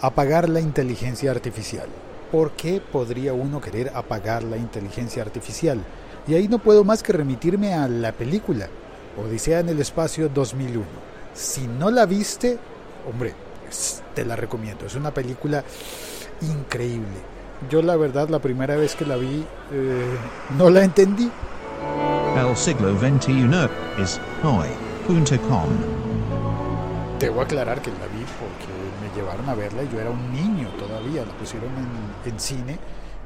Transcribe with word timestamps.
Apagar 0.00 0.48
la 0.48 0.60
inteligencia 0.60 1.30
artificial. 1.30 1.86
¿Por 2.30 2.52
qué 2.52 2.80
podría 2.80 3.32
uno 3.32 3.60
querer 3.60 3.90
apagar 3.94 4.44
la 4.44 4.56
inteligencia 4.56 5.22
artificial? 5.22 5.80
Y 6.28 6.34
ahí 6.34 6.46
no 6.46 6.58
puedo 6.58 6.84
más 6.84 7.02
que 7.02 7.12
remitirme 7.12 7.74
a 7.74 7.88
la 7.88 8.12
película, 8.12 8.68
Odisea 9.16 9.60
en 9.60 9.70
el 9.70 9.80
Espacio 9.80 10.28
2001. 10.28 10.84
Si 11.34 11.66
no 11.66 11.90
la 11.90 12.06
viste, 12.06 12.58
hombre, 13.10 13.34
te 14.14 14.24
la 14.24 14.36
recomiendo. 14.36 14.86
Es 14.86 14.94
una 14.94 15.12
película 15.12 15.64
increíble. 16.42 17.38
Yo 17.68 17.82
la 17.82 17.96
verdad 17.96 18.28
la 18.28 18.38
primera 18.38 18.76
vez 18.76 18.94
que 18.94 19.04
la 19.04 19.16
vi 19.16 19.44
eh, 19.72 20.16
no 20.56 20.70
la 20.70 20.84
entendí. 20.84 21.30
El 22.36 22.56
siglo 22.56 22.96
XXI 22.98 23.68
es 24.00 24.20
hoy.com. 24.44 25.68
Debo 27.18 27.40
aclarar 27.40 27.82
que 27.82 27.90
la 27.90 28.06
vi 28.06 28.24
porque 28.38 28.77
llevaron 29.18 29.48
a 29.48 29.54
verla 29.54 29.82
y 29.82 29.88
yo 29.88 30.00
era 30.00 30.10
un 30.10 30.32
niño 30.32 30.68
todavía. 30.78 31.24
La 31.24 31.32
pusieron 31.32 31.70
en, 32.24 32.40
cine 32.40 32.78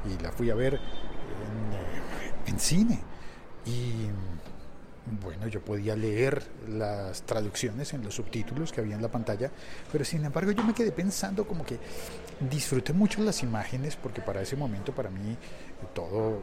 y 0.09 0.21
la 0.21 0.31
fui 0.31 0.49
a 0.49 0.55
ver 0.55 0.73
en, 0.73 0.79
eh, 0.79 2.33
en 2.47 2.59
cine. 2.59 2.99
Y 3.65 4.09
bueno, 5.21 5.47
yo 5.47 5.63
podía 5.63 5.95
leer 5.95 6.43
las 6.67 7.23
traducciones 7.23 7.93
en 7.93 8.03
los 8.03 8.15
subtítulos 8.15 8.71
que 8.71 8.81
había 8.81 8.95
en 8.95 9.01
la 9.01 9.11
pantalla, 9.11 9.51
pero 9.91 10.03
sin 10.03 10.25
embargo 10.25 10.51
yo 10.51 10.63
me 10.63 10.73
quedé 10.73 10.91
pensando 10.91 11.45
como 11.45 11.65
que 11.65 11.77
disfruté 12.49 12.93
mucho 12.93 13.21
las 13.21 13.43
imágenes 13.43 13.95
porque 13.95 14.21
para 14.21 14.41
ese 14.41 14.55
momento 14.55 14.93
para 14.93 15.09
mí 15.09 15.37
todo 15.93 16.41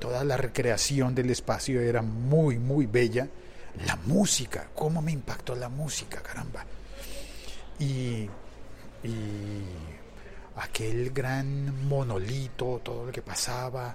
toda 0.00 0.24
la 0.24 0.36
recreación 0.36 1.14
del 1.14 1.30
espacio 1.30 1.80
era 1.80 2.02
muy 2.02 2.58
muy 2.58 2.86
bella. 2.86 3.28
La 3.86 3.96
música, 3.96 4.70
cómo 4.74 5.02
me 5.02 5.12
impactó 5.12 5.54
la 5.54 5.68
música, 5.68 6.22
caramba. 6.22 6.64
Y, 7.78 8.26
y 9.06 9.62
aquel 10.56 11.10
gran 11.10 11.86
monolito, 11.86 12.80
todo 12.82 13.06
lo 13.06 13.12
que 13.12 13.22
pasaba, 13.22 13.94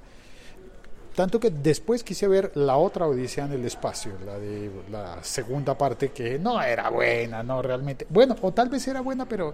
tanto 1.16 1.40
que 1.40 1.50
después 1.50 2.04
quise 2.04 2.28
ver 2.28 2.52
la 2.56 2.78
otra 2.78 3.06
Odisea 3.06 3.46
en 3.46 3.54
el 3.54 3.66
espacio, 3.66 4.14
la 4.26 4.38
de 4.38 4.72
la 4.90 5.24
segunda 5.24 5.78
parte, 5.78 6.12
que 6.12 6.40
no 6.40 6.62
era 6.62 6.90
buena, 6.90 7.44
no 7.44 7.62
realmente. 7.62 8.08
Bueno, 8.10 8.36
o 8.42 8.54
tal 8.54 8.70
vez 8.70 8.88
era 8.88 9.02
buena, 9.02 9.26
pero 9.28 9.54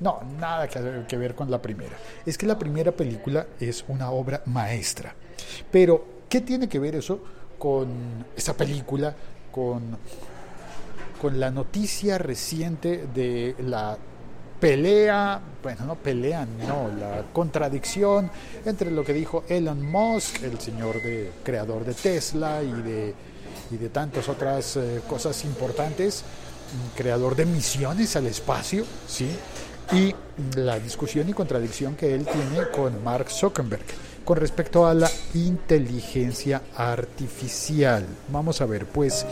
no, 0.00 0.20
nada 0.38 0.68
que, 0.68 1.04
que 1.06 1.16
ver 1.18 1.34
con 1.34 1.50
la 1.50 1.60
primera. 1.60 1.96
Es 2.24 2.38
que 2.38 2.46
la 2.46 2.58
primera 2.58 2.92
película 2.92 3.46
es 3.60 3.84
una 3.88 4.10
obra 4.10 4.42
maestra. 4.46 5.14
Pero, 5.70 6.04
¿qué 6.28 6.40
tiene 6.40 6.68
que 6.68 6.78
ver 6.78 6.94
eso 6.94 7.20
con 7.58 8.24
esa 8.34 8.56
película, 8.56 9.14
con, 9.52 9.98
con 11.20 11.38
la 11.38 11.50
noticia 11.50 12.16
reciente 12.16 13.06
de 13.14 13.54
la 13.58 13.98
pelea, 14.60 15.40
bueno, 15.62 15.84
no 15.86 15.94
pelea, 15.96 16.46
no, 16.66 16.88
la 16.88 17.24
contradicción 17.32 18.30
entre 18.64 18.90
lo 18.90 19.04
que 19.04 19.12
dijo 19.12 19.44
Elon 19.48 19.82
Musk, 19.82 20.42
el 20.42 20.58
señor 20.58 21.02
de, 21.02 21.32
creador 21.42 21.84
de 21.84 21.94
Tesla 21.94 22.62
y 22.62 22.82
de, 22.82 23.14
y 23.70 23.76
de 23.76 23.88
tantas 23.88 24.28
otras 24.28 24.76
eh, 24.76 25.00
cosas 25.08 25.44
importantes, 25.44 26.24
creador 26.96 27.36
de 27.36 27.46
misiones 27.46 28.16
al 28.16 28.26
espacio, 28.26 28.84
¿sí? 29.06 29.28
y 29.92 30.14
la 30.58 30.78
discusión 30.78 31.28
y 31.28 31.32
contradicción 31.32 31.94
que 31.94 32.14
él 32.14 32.26
tiene 32.26 32.68
con 32.74 33.02
Mark 33.04 33.30
Zuckerberg 33.30 33.84
con 34.24 34.38
respecto 34.38 34.86
a 34.86 34.92
la 34.92 35.08
inteligencia 35.34 36.60
artificial. 36.74 38.04
Vamos 38.28 38.60
a 38.60 38.66
ver, 38.66 38.84
pues 38.86 39.24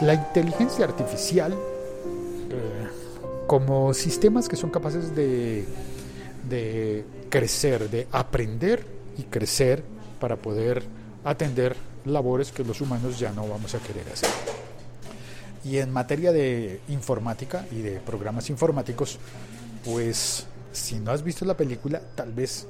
la 0.00 0.14
inteligencia 0.14 0.86
artificial 0.86 1.54
como 3.46 3.94
sistemas 3.94 4.48
que 4.48 4.56
son 4.56 4.70
capaces 4.70 5.14
de, 5.14 5.64
de 6.48 7.04
crecer, 7.28 7.90
de 7.90 8.06
aprender 8.12 8.84
y 9.18 9.24
crecer 9.24 9.82
para 10.20 10.36
poder 10.36 10.82
atender 11.24 11.76
labores 12.04 12.52
que 12.52 12.64
los 12.64 12.80
humanos 12.80 13.18
ya 13.18 13.32
no 13.32 13.48
vamos 13.48 13.74
a 13.74 13.78
querer 13.78 14.06
hacer. 14.12 14.30
Y 15.64 15.78
en 15.78 15.90
materia 15.90 16.32
de 16.32 16.80
informática 16.88 17.66
y 17.70 17.80
de 17.80 18.00
programas 18.00 18.50
informáticos, 18.50 19.18
pues 19.84 20.46
si 20.72 20.98
no 20.98 21.10
has 21.10 21.22
visto 21.22 21.44
la 21.44 21.56
película, 21.56 22.00
tal 22.14 22.32
vez 22.32 22.66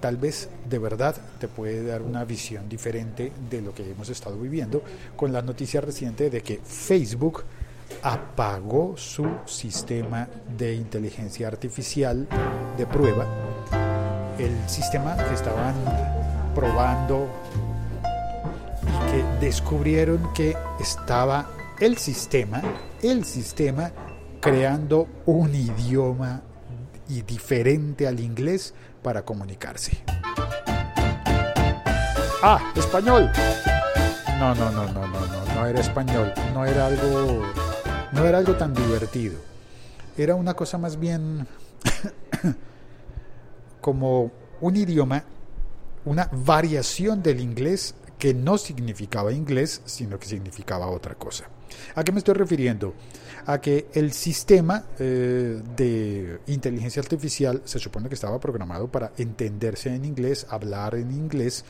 tal 0.00 0.18
vez 0.18 0.50
de 0.68 0.78
verdad 0.78 1.16
te 1.40 1.48
puede 1.48 1.82
dar 1.82 2.02
una 2.02 2.26
visión 2.26 2.68
diferente 2.68 3.32
de 3.48 3.62
lo 3.62 3.74
que 3.74 3.90
hemos 3.90 4.10
estado 4.10 4.36
viviendo 4.38 4.82
con 5.16 5.32
la 5.32 5.40
noticia 5.40 5.80
reciente 5.80 6.28
de 6.28 6.42
que 6.42 6.60
Facebook 6.62 7.42
apagó 8.02 8.96
su 8.96 9.26
sistema 9.46 10.28
de 10.56 10.74
inteligencia 10.74 11.48
artificial 11.48 12.26
de 12.76 12.86
prueba, 12.86 13.26
el 14.38 14.68
sistema 14.68 15.16
que 15.16 15.34
estaban 15.34 15.74
probando 16.54 17.28
y 18.82 19.10
que 19.10 19.44
descubrieron 19.44 20.32
que 20.32 20.56
estaba 20.80 21.46
el 21.80 21.98
sistema, 21.98 22.62
el 23.02 23.24
sistema 23.24 23.90
creando 24.40 25.08
un 25.26 25.54
idioma 25.54 26.42
y 27.08 27.22
diferente 27.22 28.06
al 28.06 28.20
inglés 28.20 28.74
para 29.02 29.22
comunicarse. 29.22 30.02
Ah, 32.42 32.60
español. 32.76 33.30
No, 34.38 34.54
no, 34.54 34.70
no, 34.70 34.84
no, 34.92 35.06
no, 35.06 35.26
no, 35.26 35.54
no 35.54 35.66
era 35.66 35.80
español, 35.80 36.32
no 36.52 36.66
era 36.66 36.86
algo 36.86 37.42
no 38.14 38.26
era 38.26 38.38
algo 38.38 38.54
tan 38.54 38.72
divertido. 38.72 39.36
Era 40.16 40.34
una 40.36 40.54
cosa 40.54 40.78
más 40.78 40.98
bien 40.98 41.46
como 43.80 44.30
un 44.60 44.76
idioma, 44.76 45.24
una 46.04 46.28
variación 46.32 47.22
del 47.22 47.40
inglés 47.40 47.94
que 48.18 48.32
no 48.32 48.56
significaba 48.56 49.32
inglés, 49.32 49.82
sino 49.84 50.18
que 50.18 50.26
significaba 50.26 50.86
otra 50.86 51.16
cosa. 51.16 51.44
¿A 51.96 52.04
qué 52.04 52.12
me 52.12 52.18
estoy 52.18 52.34
refiriendo? 52.34 52.94
A 53.46 53.60
que 53.60 53.88
el 53.92 54.12
sistema 54.12 54.84
eh, 54.98 55.60
de 55.76 56.40
inteligencia 56.46 57.02
artificial 57.02 57.62
se 57.64 57.80
supone 57.80 58.08
que 58.08 58.14
estaba 58.14 58.38
programado 58.38 58.88
para 58.88 59.12
entenderse 59.18 59.92
en 59.92 60.04
inglés, 60.04 60.46
hablar 60.48 60.94
en 60.94 61.10
inglés, 61.10 61.64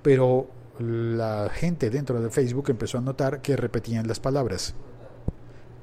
pero 0.00 0.48
la 0.78 1.50
gente 1.52 1.90
dentro 1.90 2.20
de 2.22 2.30
Facebook 2.30 2.70
empezó 2.70 2.98
a 2.98 3.00
notar 3.00 3.42
que 3.42 3.56
repetían 3.56 4.06
las 4.06 4.20
palabras 4.20 4.74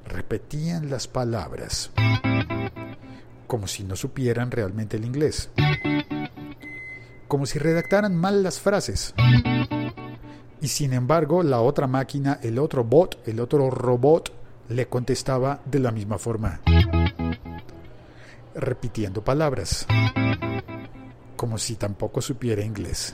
repetían 0.05 0.89
las 0.89 1.07
palabras 1.07 1.91
como 3.47 3.67
si 3.67 3.83
no 3.83 3.95
supieran 3.95 4.51
realmente 4.51 4.97
el 4.97 5.05
inglés, 5.05 5.49
como 7.27 7.45
si 7.45 7.59
redactaran 7.59 8.15
mal 8.15 8.43
las 8.43 8.59
frases. 8.59 9.13
Y 10.61 10.67
sin 10.67 10.93
embargo, 10.93 11.43
la 11.43 11.61
otra 11.61 11.87
máquina, 11.87 12.39
el 12.41 12.59
otro 12.59 12.83
bot, 12.83 13.25
el 13.27 13.39
otro 13.39 13.69
robot, 13.69 14.31
le 14.69 14.87
contestaba 14.87 15.61
de 15.65 15.79
la 15.79 15.91
misma 15.91 16.17
forma, 16.17 16.61
repitiendo 18.55 19.23
palabras, 19.23 19.85
como 21.35 21.57
si 21.57 21.75
tampoco 21.75 22.21
supiera 22.21 22.63
inglés. 22.63 23.11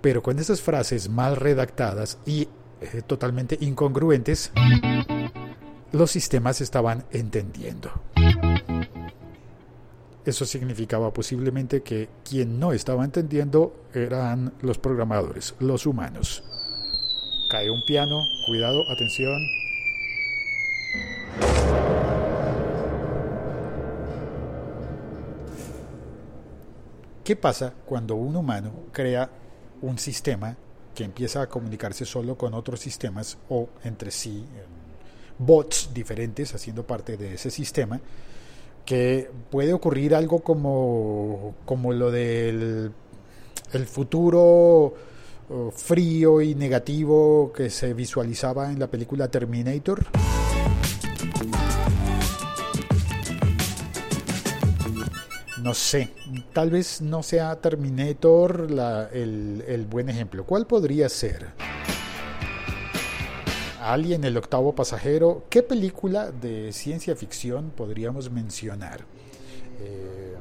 Pero 0.00 0.22
con 0.22 0.40
esas 0.40 0.60
frases 0.60 1.08
mal 1.08 1.36
redactadas 1.36 2.18
y 2.26 2.48
eh, 2.82 3.02
totalmente 3.06 3.56
incongruentes, 3.60 4.52
los 5.92 6.10
sistemas 6.10 6.60
estaban 6.60 7.04
entendiendo. 7.12 7.90
Eso 10.24 10.44
significaba 10.44 11.12
posiblemente 11.12 11.82
que 11.82 12.08
quien 12.28 12.60
no 12.60 12.72
estaba 12.72 13.04
entendiendo 13.04 13.74
eran 13.92 14.52
los 14.62 14.78
programadores, 14.78 15.54
los 15.58 15.84
humanos. 15.86 16.44
Cae 17.50 17.70
un 17.70 17.84
piano, 17.84 18.20
cuidado, 18.46 18.82
atención. 18.90 19.42
¿Qué 27.24 27.36
pasa 27.36 27.74
cuando 27.84 28.14
un 28.14 28.36
humano 28.36 28.72
crea 28.92 29.30
un 29.80 29.98
sistema 29.98 30.56
que 30.94 31.04
empieza 31.04 31.42
a 31.42 31.48
comunicarse 31.48 32.04
solo 32.04 32.36
con 32.36 32.54
otros 32.54 32.80
sistemas 32.80 33.38
o 33.48 33.68
entre 33.84 34.10
sí, 34.10 34.44
bots 35.38 35.90
diferentes 35.92 36.54
haciendo 36.54 36.86
parte 36.86 37.16
de 37.16 37.34
ese 37.34 37.50
sistema, 37.50 38.00
que 38.84 39.30
puede 39.50 39.72
ocurrir 39.72 40.14
algo 40.14 40.40
como, 40.40 41.54
como 41.64 41.92
lo 41.92 42.10
del 42.10 42.92
el 43.72 43.86
futuro 43.86 44.94
uh, 45.48 45.70
frío 45.70 46.40
y 46.40 46.54
negativo 46.54 47.52
que 47.54 47.70
se 47.70 47.94
visualizaba 47.94 48.70
en 48.70 48.78
la 48.78 48.88
película 48.88 49.28
Terminator. 49.28 50.04
No 55.62 55.74
sé, 55.74 56.08
tal 56.52 56.70
vez 56.70 57.00
no 57.00 57.22
sea 57.22 57.54
Terminator 57.60 58.66
el, 59.12 59.64
el 59.66 59.86
buen 59.86 60.08
ejemplo. 60.08 60.44
¿Cuál 60.44 60.66
podría 60.66 61.08
ser? 61.08 61.50
Alien, 63.80 64.24
el 64.24 64.36
octavo 64.36 64.74
pasajero. 64.74 65.44
¿Qué 65.48 65.62
película 65.62 66.32
de 66.32 66.72
ciencia 66.72 67.14
ficción 67.14 67.70
podríamos 67.70 68.28
mencionar? 68.28 69.02
Eh, 69.80 70.34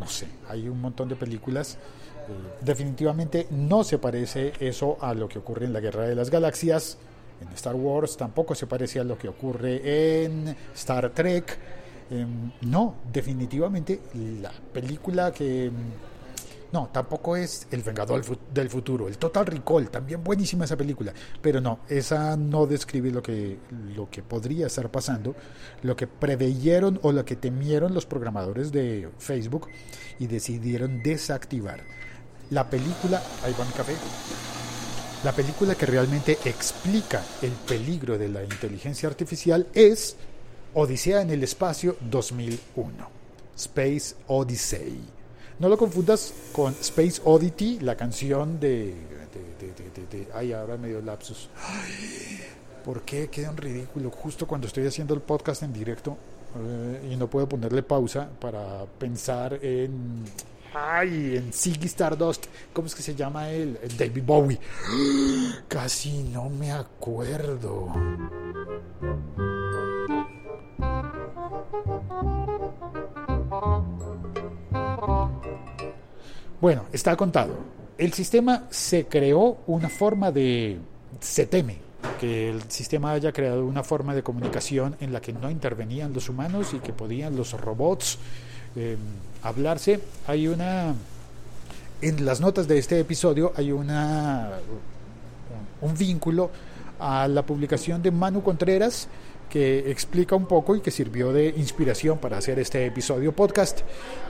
no 0.00 0.06
sé, 0.06 0.28
hay 0.48 0.66
un 0.66 0.80
montón 0.80 1.10
de 1.10 1.16
películas. 1.16 1.74
Eh, 1.74 2.62
definitivamente 2.62 3.48
no 3.50 3.84
se 3.84 3.98
parece 3.98 4.54
eso 4.60 4.96
a 5.02 5.12
lo 5.12 5.28
que 5.28 5.40
ocurre 5.40 5.66
en 5.66 5.74
la 5.74 5.80
Guerra 5.80 6.06
de 6.06 6.14
las 6.14 6.30
Galaxias. 6.30 6.96
En 7.42 7.48
Star 7.48 7.74
Wars 7.74 8.16
tampoco 8.16 8.54
se 8.54 8.66
parece 8.66 8.98
a 8.98 9.04
lo 9.04 9.18
que 9.18 9.28
ocurre 9.28 10.24
en 10.24 10.56
Star 10.74 11.10
Trek. 11.10 11.58
Em, 12.12 12.52
no, 12.62 12.96
definitivamente 13.10 13.98
la 14.42 14.52
película 14.52 15.32
que 15.32 15.70
no, 16.70 16.88
tampoco 16.92 17.36
es 17.36 17.66
El 17.70 17.82
Vengador 17.82 18.22
del 18.52 18.68
Futuro. 18.68 19.08
El 19.08 19.16
Total 19.16 19.46
Recall, 19.46 19.90
también 19.90 20.22
buenísima 20.22 20.66
esa 20.66 20.76
película. 20.76 21.12
Pero 21.40 21.60
no, 21.60 21.80
esa 21.88 22.36
no 22.36 22.66
describe 22.66 23.10
lo 23.10 23.22
que, 23.22 23.58
lo 23.94 24.10
que 24.10 24.22
podría 24.22 24.66
estar 24.66 24.90
pasando, 24.90 25.34
lo 25.82 25.96
que 25.96 26.06
preveyeron 26.06 26.98
o 27.02 27.12
lo 27.12 27.24
que 27.24 27.36
temieron 27.36 27.94
los 27.94 28.06
programadores 28.06 28.72
de 28.72 29.08
Facebook 29.18 29.68
y 30.18 30.26
decidieron 30.26 31.02
desactivar. 31.02 31.82
La 32.50 32.68
película, 32.68 33.22
ahí 33.42 33.54
va 33.58 33.66
café. 33.74 33.94
La 35.24 35.32
película 35.32 35.74
que 35.74 35.86
realmente 35.86 36.38
explica 36.44 37.22
el 37.42 37.52
peligro 37.52 38.18
de 38.18 38.28
la 38.28 38.42
inteligencia 38.42 39.08
artificial 39.08 39.66
es 39.74 40.16
Odisea 40.74 41.22
en 41.22 41.30
el 41.30 41.42
Espacio 41.42 41.96
2001. 42.00 43.22
Space 43.56 44.14
Odyssey 44.28 45.00
no 45.62 45.68
lo 45.68 45.78
confundas 45.78 46.34
con 46.52 46.72
Space 46.80 47.22
Oddity, 47.24 47.78
la 47.80 47.96
canción 47.96 48.58
de... 48.58 48.96
ay, 50.34 50.52
ahora 50.52 50.76
medio 50.76 51.00
lapsus. 51.00 51.48
¿Por 52.84 53.02
qué 53.02 53.28
queda 53.28 53.50
un 53.50 53.56
ridículo 53.56 54.10
justo 54.10 54.44
cuando 54.44 54.66
estoy 54.66 54.88
haciendo 54.88 55.14
el 55.14 55.20
podcast 55.20 55.62
en 55.62 55.72
directo 55.72 56.16
eh, 56.58 57.10
y 57.12 57.16
no 57.16 57.28
puedo 57.28 57.48
ponerle 57.48 57.84
pausa 57.84 58.28
para 58.40 58.84
pensar 58.98 59.60
en... 59.62 60.24
Ay, 60.74 61.36
en 61.36 61.52
Ziggy 61.52 61.86
Stardust. 61.86 62.46
¿Cómo 62.72 62.88
es 62.88 62.94
que 62.96 63.02
se 63.02 63.14
llama 63.14 63.50
él? 63.50 63.78
David 63.96 64.24
Bowie. 64.24 64.58
Casi 65.68 66.24
no 66.24 66.50
me 66.50 66.72
acuerdo. 66.72 67.92
Bueno, 76.62 76.84
está 76.92 77.16
contado. 77.16 77.56
El 77.98 78.12
sistema 78.12 78.68
se 78.70 79.06
creó 79.06 79.58
una 79.66 79.88
forma 79.88 80.30
de... 80.30 80.78
Se 81.18 81.46
teme 81.46 81.78
que 82.20 82.50
el 82.50 82.62
sistema 82.70 83.10
haya 83.10 83.32
creado 83.32 83.66
una 83.66 83.82
forma 83.82 84.14
de 84.14 84.22
comunicación 84.22 84.94
en 85.00 85.12
la 85.12 85.20
que 85.20 85.32
no 85.32 85.50
intervenían 85.50 86.12
los 86.12 86.28
humanos 86.28 86.72
y 86.72 86.78
que 86.78 86.92
podían 86.92 87.34
los 87.34 87.60
robots 87.60 88.16
em, 88.76 88.96
hablarse. 89.42 89.98
Hay 90.28 90.46
una... 90.46 90.94
En 92.00 92.24
las 92.24 92.40
notas 92.40 92.68
de 92.68 92.78
este 92.78 93.00
episodio 93.00 93.52
hay 93.56 93.72
una 93.72 94.52
un 95.80 95.98
vínculo 95.98 96.48
a 97.00 97.26
la 97.26 97.44
publicación 97.44 98.00
de 98.02 98.12
Manu 98.12 98.40
Contreras 98.40 99.08
que 99.50 99.90
explica 99.90 100.36
un 100.36 100.46
poco 100.46 100.76
y 100.76 100.80
que 100.80 100.92
sirvió 100.92 101.32
de 101.32 101.48
inspiración 101.56 102.18
para 102.18 102.38
hacer 102.38 102.60
este 102.60 102.86
episodio 102.86 103.32
podcast. 103.32 103.80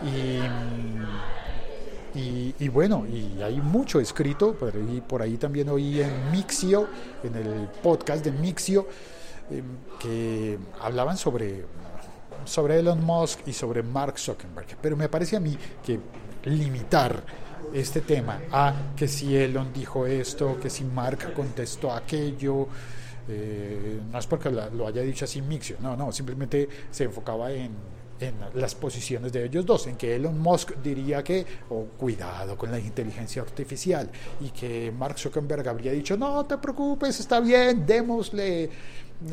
Y 0.02 0.40
y, 2.14 2.68
bueno, 2.68 3.06
y 3.06 3.40
hay 3.42 3.60
mucho 3.60 3.98
escrito, 3.98 4.54
por 4.54 4.74
ahí, 4.74 5.02
por 5.06 5.22
ahí 5.22 5.36
también 5.38 5.68
oí 5.70 6.00
en 6.00 6.30
Mixio, 6.30 6.86
en 7.22 7.34
el 7.34 7.68
podcast 7.82 8.24
de 8.24 8.32
Mixio, 8.32 8.86
em, 9.50 9.64
que 9.98 10.58
hablaban 10.80 11.16
sobre, 11.16 11.64
sobre 12.44 12.78
Elon 12.78 13.02
Musk 13.02 13.40
y 13.46 13.52
sobre 13.52 13.82
Mark 13.82 14.18
Zuckerberg. 14.18 14.76
Pero 14.80 14.96
me 14.96 15.08
parece 15.08 15.36
a 15.36 15.40
mí 15.40 15.56
que 15.84 15.98
limitar 16.44 17.22
este 17.72 18.02
tema 18.02 18.40
a 18.50 18.74
que 18.94 19.08
si 19.08 19.34
Elon 19.34 19.72
dijo 19.72 20.06
esto, 20.06 20.60
que 20.60 20.68
si 20.68 20.84
Mark 20.84 21.32
contestó 21.32 21.94
aquello, 21.94 22.68
eh, 23.28 24.00
no 24.10 24.18
es 24.18 24.26
porque 24.26 24.50
lo 24.50 24.86
haya 24.86 25.00
dicho 25.00 25.24
así 25.24 25.40
Mixio, 25.40 25.76
no, 25.80 25.96
no, 25.96 26.12
simplemente 26.12 26.68
se 26.90 27.04
enfocaba 27.04 27.52
en 27.52 27.70
en 28.22 28.34
las 28.54 28.74
posiciones 28.74 29.32
de 29.32 29.44
ellos 29.44 29.66
dos, 29.66 29.86
en 29.86 29.96
que 29.96 30.14
Elon 30.14 30.38
Musk 30.38 30.76
diría 30.82 31.22
que, 31.24 31.44
oh, 31.70 31.86
cuidado 31.96 32.56
con 32.56 32.70
la 32.70 32.78
inteligencia 32.78 33.42
artificial, 33.42 34.10
y 34.40 34.50
que 34.50 34.92
Mark 34.92 35.18
Zuckerberg 35.18 35.68
habría 35.68 35.92
dicho, 35.92 36.16
no 36.16 36.44
te 36.46 36.58
preocupes, 36.58 37.18
está 37.20 37.40
bien, 37.40 37.84
démosle 37.84 38.70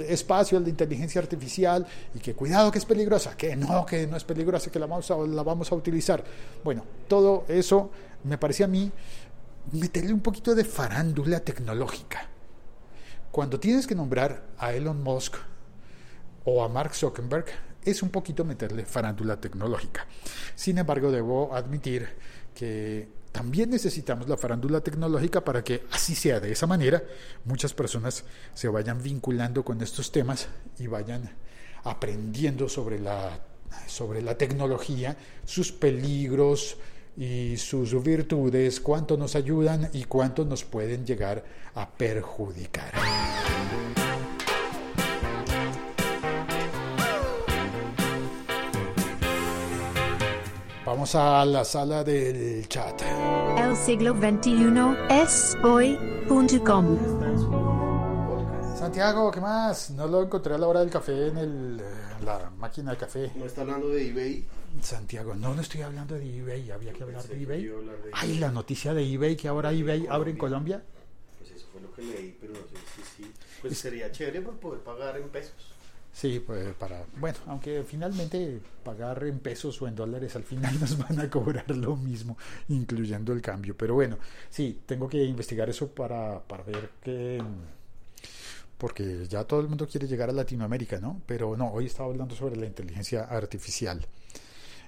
espacio 0.08 0.58
a 0.58 0.62
la 0.62 0.70
inteligencia 0.70 1.20
artificial 1.20 1.86
y 2.14 2.20
que 2.20 2.36
cuidado 2.36 2.72
que 2.72 2.78
es 2.78 2.86
peligrosa, 2.86 3.36
que 3.36 3.56
no, 3.56 3.86
que 3.86 4.06
no 4.08 4.18
es 4.18 4.24
peligrosa, 4.24 4.72
que 4.72 4.80
la 4.80 4.86
vamos 4.86 5.10
a, 5.10 5.18
la 5.18 5.44
vamos 5.44 5.72
a 5.72 5.76
utilizar. 5.76 6.24
Bueno, 6.64 6.84
todo 7.08 7.46
eso 7.48 7.92
me 8.24 8.38
parece 8.38 8.64
a 8.64 8.68
mí 8.68 8.92
meterle 9.72 10.14
un 10.14 10.22
poquito 10.22 10.56
de 10.56 10.64
farándula 10.64 11.40
tecnológica. 11.40 12.28
Cuando 13.32 13.60
tienes 13.60 13.86
que 13.86 13.96
nombrar 13.96 14.44
a 14.58 14.74
Elon 14.74 15.04
Musk 15.04 15.36
o 16.46 16.64
a 16.64 16.70
Mark 16.70 16.96
Zuckerberg, 16.96 17.46
es 17.84 18.04
un 18.04 18.10
poquito 18.10 18.46
meterle 18.46 18.86
farándula 18.86 19.40
tecnológica. 19.40 20.06
Sin 20.56 20.78
embargo, 20.78 21.12
debo 21.12 21.56
admitir 21.56 22.08
que 22.54 23.08
también 23.32 23.70
necesitamos 23.70 24.28
la 24.28 24.38
farándula 24.38 24.82
tecnológica 24.82 25.44
para 25.44 25.64
que 25.64 25.84
así 25.92 26.16
sea 26.16 26.40
de 26.40 26.52
esa 26.52 26.68
manera, 26.68 27.04
muchas 27.46 27.74
personas 27.74 28.26
se 28.54 28.68
vayan 28.68 29.02
vinculando 29.02 29.64
con 29.64 29.82
estos 29.82 30.12
temas 30.12 30.48
y 30.80 30.88
vayan 30.88 31.30
aprendiendo 31.84 32.68
sobre 32.68 33.00
la, 33.00 33.40
sobre 33.88 34.22
la 34.22 34.38
tecnología, 34.38 35.16
sus 35.46 35.72
peligros 35.72 36.78
y 37.16 37.58
sus 37.58 38.02
virtudes, 38.04 38.80
cuánto 38.80 39.16
nos 39.16 39.36
ayudan 39.36 39.90
y 39.94 40.06
cuánto 40.06 40.46
nos 40.46 40.64
pueden 40.64 41.06
llegar 41.06 41.44
a 41.76 41.90
perjudicar. 41.90 42.94
Vamos 51.00 51.16
a 51.16 51.46
la 51.46 51.64
sala 51.64 52.04
del 52.04 52.68
chat. 52.68 53.02
El 53.58 53.74
siglo 53.78 54.14
XXI 54.16 54.98
es 55.10 55.56
hoy.com. 55.64 56.98
Santiago, 58.78 59.32
¿qué 59.32 59.40
más? 59.40 59.92
No 59.92 60.08
lo 60.08 60.24
encontré 60.24 60.56
a 60.56 60.58
la 60.58 60.68
hora 60.68 60.82
del 60.82 60.90
café 60.90 61.28
en 61.28 61.38
el, 61.38 61.78
la 62.26 62.52
máquina 62.58 62.92
de 62.92 62.98
café. 62.98 63.32
¿No 63.38 63.46
está 63.46 63.62
hablando 63.62 63.88
de 63.88 64.10
eBay? 64.10 64.46
Santiago, 64.82 65.36
no, 65.36 65.56
no 65.56 65.62
estoy 65.62 65.84
hablando 65.84 66.16
de 66.16 66.38
eBay. 66.38 66.70
Había 66.70 66.92
que 66.92 67.04
hablar 67.04 67.24
de 67.24 67.44
eBay. 67.44 67.72
Ay, 68.12 68.38
la 68.38 68.52
noticia 68.52 68.94
de 68.94 69.10
eBay 69.10 69.38
que 69.38 69.48
ahora 69.48 69.72
eBay 69.72 70.06
abre 70.10 70.32
en 70.32 70.38
Colombia. 70.38 70.84
Pues 71.38 71.52
eso 71.52 71.66
fue 71.72 71.80
lo 71.80 71.94
que 71.94 72.02
leí, 72.02 72.38
pero 72.42 72.52
no 72.52 72.60
sé 72.60 72.76
si 73.16 73.24
sí. 73.24 73.32
Pues 73.62 73.78
sería 73.78 74.12
chévere 74.12 74.42
por 74.42 74.56
poder 74.56 74.82
pagar 74.82 75.16
en 75.16 75.30
pesos. 75.30 75.79
Sí, 76.12 76.44
pues 76.46 76.74
para, 76.74 77.06
bueno, 77.18 77.38
aunque 77.48 77.84
finalmente 77.84 78.60
pagar 78.84 79.24
en 79.24 79.40
pesos 79.40 79.82
o 79.82 79.88
en 79.88 79.96
dólares 79.96 80.36
al 80.36 80.44
final 80.44 80.80
nos 80.80 80.98
van 80.98 81.20
a 81.20 81.30
cobrar 81.30 81.70
lo 81.76 81.96
mismo, 81.96 82.38
incluyendo 82.68 83.32
el 83.32 83.42
cambio. 83.42 83.76
Pero 83.78 83.94
bueno, 83.94 84.18
sí, 84.50 84.82
tengo 84.86 85.08
que 85.08 85.24
investigar 85.24 85.70
eso 85.70 85.88
para, 85.90 86.40
para 86.42 86.64
ver 86.64 86.90
qué, 87.02 87.42
porque 88.80 89.28
ya 89.28 89.44
todo 89.44 89.60
el 89.60 89.68
mundo 89.68 89.86
quiere 89.88 90.08
llegar 90.08 90.30
a 90.30 90.34
Latinoamérica, 90.34 91.00
¿no? 91.00 91.22
Pero 91.26 91.58
no, 91.58 91.70
hoy 91.70 91.86
estaba 91.86 92.10
hablando 92.10 92.34
sobre 92.34 92.56
la 92.56 92.66
inteligencia 92.66 93.26
artificial. 93.26 94.06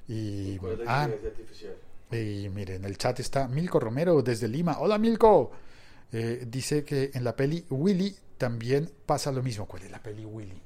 Y, 0.07 0.55
¿Cuál 0.57 0.73
es 0.73 0.79
la 0.79 1.01
ah, 1.01 1.03
artificial? 1.03 1.75
Y 2.09 2.49
miren, 2.49 2.77
en 2.77 2.85
el 2.85 2.97
chat 2.97 3.19
está 3.19 3.49
Milko 3.49 3.81
Romero 3.81 4.21
desde 4.21 4.47
Lima. 4.47 4.79
Hola 4.79 4.97
Milko. 4.97 5.51
Eh, 6.13 6.45
dice 6.47 6.85
que 6.85 7.11
en 7.13 7.25
la 7.25 7.35
peli 7.35 7.65
Willy 7.69 8.15
también 8.37 8.89
pasa 9.05 9.29
lo 9.31 9.43
mismo. 9.43 9.67
¿Cuál 9.67 9.83
es 9.83 9.91
la 9.91 10.01
peli 10.01 10.23
Willy? 10.23 10.61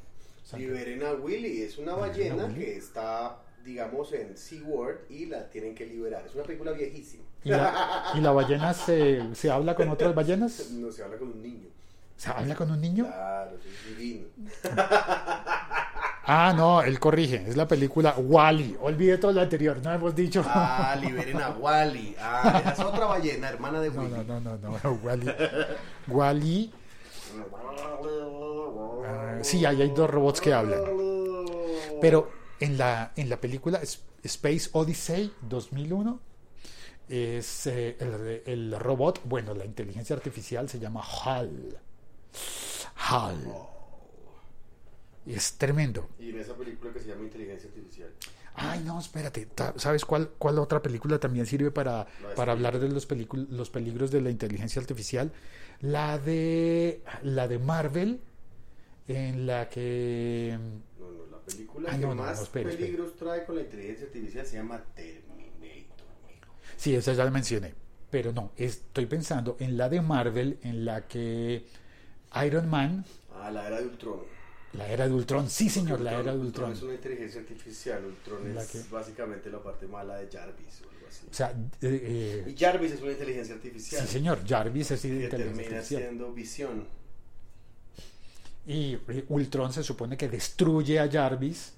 Liberen 0.53 1.03
a 1.03 1.13
Willy, 1.13 1.63
es 1.63 1.77
una 1.79 1.95
ballena 1.95 2.53
que 2.53 2.77
está, 2.77 3.39
digamos, 3.63 4.13
en 4.13 4.37
SeaWorld 4.37 5.09
y 5.09 5.25
la 5.25 5.49
tienen 5.49 5.73
que 5.73 5.85
liberar. 5.87 6.23
Es 6.25 6.35
una 6.35 6.43
película 6.43 6.71
viejísima. 6.71 7.23
¿Y 7.43 7.49
la, 7.49 8.31
ballena 8.31 8.73
se, 8.73 9.35
se, 9.35 9.49
habla 9.49 9.75
con 9.75 9.89
otras 9.89 10.13
ballenas? 10.13 10.69
No, 10.73 10.91
se 10.91 11.03
habla 11.03 11.17
con 11.17 11.29
un 11.29 11.41
niño. 11.41 11.67
¿Se 12.15 12.29
habla 12.29 12.55
con 12.55 12.71
un 12.71 12.79
niño? 12.79 13.05
Claro, 13.05 13.57
es 13.57 13.97
divino. 13.97 14.25
Ah, 16.27 16.53
no, 16.55 16.81
él 16.81 16.99
corrige, 16.99 17.43
es 17.47 17.57
la 17.57 17.67
película 17.67 18.15
Wally. 18.17 18.77
Olvide 18.81 19.17
todo 19.17 19.31
lo 19.31 19.41
anterior, 19.41 19.77
no 19.83 19.91
hemos 19.91 20.15
dicho. 20.15 20.43
Ah, 20.45 20.95
liberen 20.99 21.41
a 21.41 21.49
Wally. 21.49 22.15
Ah, 22.19 22.71
es 22.71 22.79
otra 22.79 23.05
ballena, 23.05 23.49
hermana 23.49 23.81
de 23.81 23.89
Willy. 23.89 24.11
No, 24.11 24.23
no, 24.23 24.39
no, 24.39 24.57
no, 24.57 24.79
no, 24.83 24.99
Wally. 25.03 25.31
Wally 26.07 26.71
Sí, 29.41 29.65
ahí 29.65 29.81
hay 29.81 29.89
dos 29.89 30.09
robots 30.09 30.41
que 30.41 30.53
hablan. 30.53 30.81
Pero 32.01 32.31
en 32.59 32.77
la, 32.77 33.11
en 33.15 33.29
la 33.29 33.39
película 33.39 33.81
Space 34.23 34.69
Odyssey 34.73 35.33
2001 35.41 36.19
es 37.07 37.67
eh, 37.67 37.97
el, 38.45 38.77
robot, 38.79 39.21
bueno, 39.25 39.53
la 39.53 39.65
inteligencia 39.65 40.15
artificial 40.15 40.69
se 40.69 40.79
llama 40.79 41.01
HAL. 41.01 41.77
HAL. 42.95 43.53
Y 45.25 45.33
es 45.33 45.53
tremendo. 45.53 46.09
Y 46.19 46.29
en 46.29 46.39
esa 46.39 46.55
película 46.55 46.93
que 46.93 46.99
se 46.99 47.07
llama 47.07 47.23
Inteligencia 47.23 47.69
Artificial. 47.69 48.09
Ay, 48.55 48.81
no, 48.85 48.99
espérate. 48.99 49.47
¿Sabes 49.75 50.05
cuál, 50.05 50.29
cuál 50.37 50.59
otra 50.59 50.81
película 50.81 51.19
también 51.19 51.45
sirve 51.45 51.71
para, 51.71 52.07
para 52.35 52.53
hablar 52.53 52.79
de 52.79 52.89
los, 52.89 53.07
los 53.49 53.69
peligros 53.69 54.11
de 54.11 54.21
la 54.21 54.29
inteligencia 54.29 54.79
artificial? 54.79 55.31
La 55.81 56.17
de, 56.19 57.03
la 57.21 57.47
de 57.47 57.59
Marvel, 57.59 58.21
en 59.07 59.45
la 59.45 59.69
que... 59.69 60.57
No, 60.99 61.11
no, 61.11 61.25
la 61.31 61.37
película 61.39 61.89
Ah, 61.91 61.95
que 61.97 62.05
no, 62.05 62.15
más 62.15 62.47
peligros 62.49 63.15
trae 63.15 63.45
con 63.45 63.55
la 63.55 63.61
inteligencia 63.61 64.05
artificial 64.07 64.45
se 64.45 64.55
llama 64.57 64.83
Terminator. 64.95 66.05
Sí, 66.77 66.95
esa 66.95 67.13
ya 67.13 67.23
la 67.25 67.31
mencioné. 67.31 67.73
Pero 68.09 68.31
no, 68.31 68.51
estoy 68.55 69.05
pensando 69.07 69.57
en 69.59 69.77
la 69.77 69.89
de 69.89 70.01
Marvel, 70.01 70.57
en 70.63 70.85
la 70.85 71.07
que 71.07 71.65
Iron 72.45 72.69
Man, 72.69 73.03
Ah, 73.33 73.51
la 73.51 73.67
era 73.67 73.79
de 73.81 73.87
Ultron. 73.87 74.19
la 74.73 74.87
era 74.87 75.07
de 75.07 75.13
Ultron, 75.13 75.49
sí 75.49 75.69
señor, 75.69 75.99
la 76.01 76.19
era 76.19 76.31
de 76.33 76.39
Ultron. 76.39 76.71
es 76.71 76.81
una 76.81 76.93
inteligencia 76.93 77.41
artificial. 77.41 78.03
Ultron 78.05 78.55
La 78.55 78.61
es 78.63 78.67
que- 78.71 78.81
básicamente 78.89 79.49
la 79.49 79.61
parte 79.61 79.87
mala 79.87 80.15
de 80.17 80.27
Jarvis 80.31 80.81
o 80.85 80.89
algo 80.89 81.07
así. 81.07 81.27
O 81.29 81.33
sea, 81.33 81.53
eh, 81.81 82.45
Y 82.47 82.55
Jarvis 82.57 82.93
es 82.93 83.01
una 83.01 83.11
inteligencia 83.11 83.55
artificial. 83.55 84.01
sí 84.07 84.13
señor, 84.13 84.39
Jarvis 84.47 84.91
es 84.91 85.01
que 85.01 85.07
inteligencia 85.09 85.37
termina 85.37 85.63
artificial. 85.77 86.01
siendo 86.01 86.33
visión. 86.33 86.87
Y 88.67 88.97
Ultron 89.29 89.71
se 89.71 89.83
supone 89.83 90.17
que 90.17 90.27
destruye 90.27 90.99
a 90.99 91.09
Jarvis. 91.09 91.73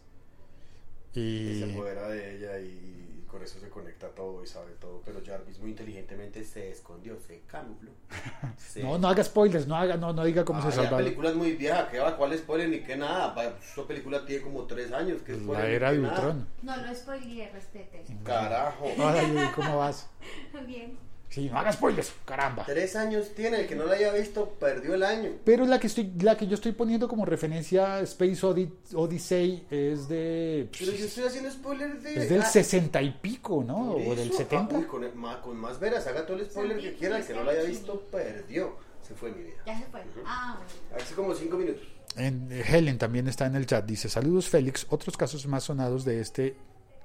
Y 1.13 1.19
Y... 1.19 1.59
se 1.59 1.71
apodera 1.73 2.07
de 2.09 2.37
ella 2.37 2.59
y 2.59 3.23
con 3.27 3.43
eso 3.43 3.59
se 3.59 3.67
conecta 3.69 4.07
todo 4.09 4.41
y 4.43 4.47
sabe 4.47 4.71
todo. 4.79 5.01
Pero 5.05 5.19
Jarvis 5.25 5.59
muy 5.59 5.71
inteligentemente 5.71 6.43
se 6.45 6.71
escondió, 6.71 7.17
se 7.27 7.41
camufló. 7.47 7.91
Se- 8.57 8.81
No, 8.83 8.97
no 8.97 9.07
haga 9.09 9.23
spoilers, 9.23 9.67
no 9.67 9.75
haga, 9.75 9.97
no, 9.97 10.13
no 10.13 10.23
diga 10.23 10.45
cómo 10.45 10.59
Ah, 10.59 10.63
se 10.71 10.77
la 10.77 10.83
salva. 10.83 10.97
película 10.97 11.29
es 11.29 11.35
muy 11.35 11.53
vieja, 11.53 11.89
¿qué 11.89 11.99
va? 11.99 12.15
¿Cuál 12.15 12.37
spoiler 12.37 12.69
ni 12.69 12.79
qué 12.81 12.95
nada? 12.95 13.35
Esta 13.59 13.83
película 13.85 14.25
tiene 14.25 14.43
como 14.43 14.63
tres 14.63 14.91
años. 14.93 15.21
¿qué 15.25 15.35
spoiler 15.35 15.63
La 15.65 15.69
era 15.69 15.91
de 15.91 15.97
nada? 15.99 16.13
Ultron. 16.15 16.47
No 16.63 16.77
lo 16.77 16.95
spoileé, 16.95 17.51
respete. 17.51 18.05
Carajo. 18.23 18.85
Ay, 18.97 19.49
¿cómo 19.55 19.77
vas? 19.79 20.07
Bien. 20.67 20.97
Sí, 21.29 21.49
no 21.49 21.59
haga 21.59 21.73
spoilers, 21.73 22.13
caramba. 22.25 22.63
Tres 22.65 22.95
años 22.95 23.33
tiene, 23.35 23.59
el 23.61 23.67
que 23.67 23.75
no 23.75 23.85
la 23.85 23.95
haya 23.95 24.13
visto 24.13 24.49
perdió 24.59 24.93
el 24.95 25.03
año. 25.03 25.31
Pero 25.43 25.65
la 25.65 25.77
que 25.79 25.87
estoy, 25.87 26.11
la 26.21 26.37
que 26.37 26.47
yo 26.47 26.55
estoy 26.55 26.71
poniendo 26.71 27.07
como 27.09 27.25
referencia 27.25 27.99
Space 27.99 28.45
Odyssey, 28.45 28.73
Odyssey 28.95 29.67
es 29.69 30.07
de. 30.07 30.69
Pero 30.79 30.91
yo 30.93 31.05
estoy 31.05 31.25
haciendo 31.25 31.51
spoilers 31.51 32.01
de... 32.01 32.13
Es 32.23 32.29
del 32.29 32.41
ah, 32.41 32.45
60 32.45 33.01
y 33.01 33.11
pico, 33.21 33.63
¿no? 33.63 33.91
O 33.95 34.15
del 34.15 34.29
eso, 34.29 34.37
70. 34.37 34.73
ah, 34.75 34.79
uy, 34.79 34.85
con, 34.85 35.17
ma- 35.19 35.41
con 35.41 35.57
más 35.57 35.79
veras, 35.79 36.07
haga 36.07 36.25
todo 36.25 36.37
el 36.37 36.45
spoiler 36.45 36.79
que 36.79 36.93
quiera, 36.95 37.17
el 37.17 37.25
que 37.25 37.33
no 37.33 37.43
la 37.43 37.51
haya 37.51 37.63
visto 37.63 37.99
perdió. 38.09 38.77
Se 39.05 39.13
fue 39.13 39.31
mi 39.31 39.43
vida. 39.43 39.57
Ya 39.65 39.77
se 39.79 39.85
fue. 39.85 40.01
Ah, 40.25 40.57
bueno. 40.57 41.03
Hace 41.03 41.13
como 41.13 41.33
cinco 41.35 41.57
minutos. 41.57 41.81
En, 42.15 42.49
eh, 42.51 42.63
Helen 42.67 42.97
también 42.97 43.27
está 43.27 43.45
en 43.45 43.55
el 43.55 43.65
chat. 43.65 43.85
Dice: 43.85 44.09
Saludos, 44.09 44.49
Félix. 44.49 44.85
Otros 44.89 45.15
casos 45.15 45.45
más 45.45 45.65
sonados 45.65 46.03
de 46.03 46.19
este, 46.19 46.55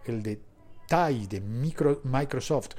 el 0.06 0.22
de 0.22 0.40
Tai 0.88 1.26
de 1.26 1.40
micro- 1.40 2.00
Microsoft. 2.04 2.70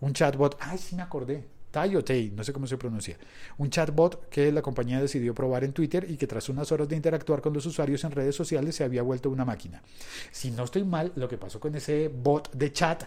Un 0.00 0.12
chatbot. 0.12 0.56
Ay, 0.60 0.78
sí 0.78 0.94
me 0.96 1.02
acordé. 1.02 1.44
Tai, 1.70 1.90
no 2.34 2.44
sé 2.44 2.52
cómo 2.52 2.66
se 2.66 2.78
pronuncia. 2.78 3.18
Un 3.58 3.68
chatbot 3.68 4.28
que 4.30 4.50
la 4.50 4.62
compañía 4.62 5.00
decidió 5.00 5.34
probar 5.34 5.64
en 5.64 5.72
Twitter 5.72 6.06
y 6.08 6.16
que 6.16 6.26
tras 6.26 6.48
unas 6.48 6.72
horas 6.72 6.88
de 6.88 6.96
interactuar 6.96 7.42
con 7.42 7.52
los 7.52 7.66
usuarios 7.66 8.04
en 8.04 8.12
redes 8.12 8.34
sociales 8.34 8.74
se 8.74 8.84
había 8.84 9.02
vuelto 9.02 9.28
una 9.28 9.44
máquina. 9.44 9.82
Si 10.30 10.50
no 10.50 10.64
estoy 10.64 10.84
mal, 10.84 11.12
lo 11.14 11.28
que 11.28 11.36
pasó 11.36 11.60
con 11.60 11.74
ese 11.74 12.08
bot 12.08 12.50
de 12.52 12.72
chat 12.72 13.04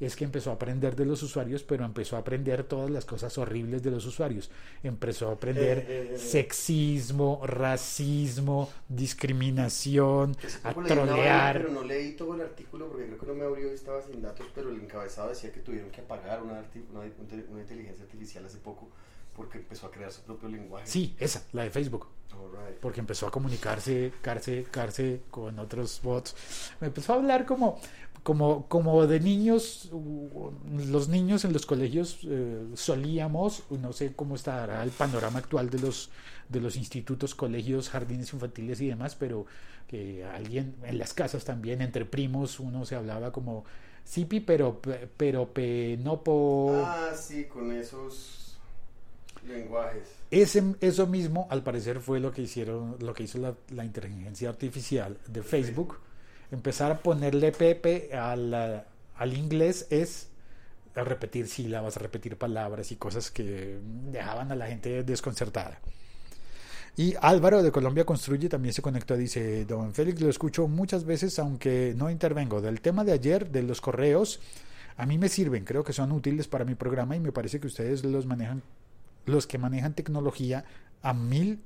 es 0.00 0.16
que 0.16 0.24
empezó 0.24 0.50
a 0.50 0.54
aprender 0.54 0.96
de 0.96 1.04
los 1.04 1.22
usuarios, 1.22 1.62
pero 1.62 1.84
empezó 1.84 2.16
a 2.16 2.20
aprender 2.20 2.64
todas 2.64 2.90
las 2.90 3.04
cosas 3.04 3.36
horribles 3.38 3.82
de 3.82 3.90
los 3.90 4.04
usuarios. 4.06 4.50
Empezó 4.82 5.28
a 5.28 5.32
aprender 5.32 6.18
sexismo, 6.18 7.40
racismo, 7.46 8.70
discriminación, 8.88 10.36
a 10.62 10.74
trolear. 10.74 11.58
Pero 11.58 11.72
no 11.72 11.84
leí 11.84 12.12
todo 12.12 12.34
el 12.34 12.42
artículo 12.42 12.88
porque 12.88 13.06
creo 13.06 13.18
que 13.18 13.26
no 13.26 13.34
me 13.34 13.44
abrió 13.44 13.70
y 13.70 13.74
estaba 13.74 14.02
sin 14.02 14.22
datos, 14.22 14.46
pero 14.54 14.70
el 14.70 14.80
encabezado 14.80 15.28
decía 15.28 15.52
que 15.52 15.60
tuvieron 15.60 15.90
que 15.90 16.00
apagar 16.00 16.42
una, 16.42 16.64
una, 16.92 17.00
una 17.50 17.60
inteligencia 17.60 18.04
artificial 18.04 18.44
hace 18.44 18.58
poco 18.58 18.88
porque 19.34 19.58
empezó 19.58 19.86
a 19.86 19.90
crear 19.90 20.12
su 20.12 20.22
propio 20.22 20.48
lenguaje. 20.48 20.86
Sí, 20.86 21.14
esa, 21.18 21.42
la 21.52 21.64
de 21.64 21.70
Facebook. 21.70 22.06
Porque 22.80 23.00
empezó 23.00 23.26
a 23.26 23.30
comunicarse, 23.30 24.12
carse, 24.20 24.66
carse 24.70 25.22
con 25.30 25.58
otros 25.58 26.00
bots. 26.02 26.34
Me 26.80 26.88
empezó 26.88 27.12
a 27.12 27.16
hablar 27.16 27.46
como, 27.46 27.78
como, 28.22 28.66
como 28.68 29.06
de 29.06 29.20
niños, 29.20 29.90
los 29.92 31.08
niños 31.08 31.44
en 31.44 31.52
los 31.52 31.64
colegios 31.66 32.18
eh, 32.24 32.66
solíamos, 32.74 33.64
no 33.70 33.92
sé 33.92 34.14
cómo 34.14 34.34
estará 34.34 34.82
el 34.82 34.90
panorama 34.90 35.38
actual 35.38 35.70
de 35.70 35.78
los, 35.78 36.10
de 36.48 36.60
los 36.60 36.76
institutos, 36.76 37.34
colegios, 37.34 37.88
jardines 37.88 38.32
infantiles 38.32 38.80
y 38.80 38.88
demás, 38.88 39.14
pero 39.14 39.46
que 39.86 40.24
alguien 40.24 40.74
en 40.84 40.98
las 40.98 41.14
casas 41.14 41.44
también, 41.44 41.82
entre 41.82 42.04
primos, 42.04 42.60
uno 42.60 42.84
se 42.84 42.96
hablaba 42.96 43.30
como 43.32 43.64
sipi, 44.04 44.40
pero, 44.40 44.80
pero 45.16 45.52
penopo. 45.52 46.82
Ah, 46.84 47.10
sí, 47.14 47.44
con 47.44 47.72
esos 47.72 48.43
lenguajes. 49.46 50.08
Ese, 50.30 50.62
eso 50.80 51.06
mismo, 51.06 51.46
al 51.50 51.62
parecer, 51.62 52.00
fue 52.00 52.20
lo 52.20 52.32
que 52.32 52.42
hicieron, 52.42 52.96
lo 53.00 53.14
que 53.14 53.24
hizo 53.24 53.38
la, 53.38 53.54
la 53.70 53.84
inteligencia 53.84 54.48
artificial 54.48 55.18
de 55.26 55.42
Facebook. 55.42 55.98
Empezar 56.50 56.92
a 56.92 56.98
ponerle 56.98 57.52
Pepe 57.52 58.14
al, 58.14 58.84
al 59.16 59.32
inglés 59.32 59.86
es 59.90 60.28
a 60.94 61.02
repetir 61.02 61.48
sílabas, 61.48 61.96
a 61.96 62.00
repetir 62.00 62.36
palabras 62.36 62.92
y 62.92 62.96
cosas 62.96 63.30
que 63.30 63.78
dejaban 64.12 64.52
a 64.52 64.56
la 64.56 64.66
gente 64.66 65.02
desconcertada. 65.02 65.80
Y 66.96 67.14
Álvaro 67.20 67.62
de 67.62 67.72
Colombia 67.72 68.04
Construye 68.04 68.48
también 68.48 68.72
se 68.72 68.82
conectó. 68.82 69.16
Dice: 69.16 69.64
Don 69.64 69.92
Félix, 69.92 70.20
lo 70.20 70.28
escucho 70.28 70.68
muchas 70.68 71.04
veces, 71.04 71.38
aunque 71.40 71.92
no 71.96 72.08
intervengo. 72.08 72.60
Del 72.60 72.80
tema 72.80 73.02
de 73.02 73.10
ayer, 73.10 73.50
de 73.50 73.64
los 73.64 73.80
correos, 73.80 74.38
a 74.96 75.04
mí 75.04 75.18
me 75.18 75.28
sirven, 75.28 75.64
creo 75.64 75.82
que 75.82 75.92
son 75.92 76.12
útiles 76.12 76.46
para 76.46 76.64
mi 76.64 76.76
programa 76.76 77.16
y 77.16 77.20
me 77.20 77.32
parece 77.32 77.58
que 77.58 77.66
ustedes 77.66 78.04
los 78.04 78.26
manejan 78.26 78.62
los 79.26 79.46
que 79.46 79.58
manejan 79.58 79.94
tecnología 79.94 80.64
a 81.02 81.12
mil 81.12 81.60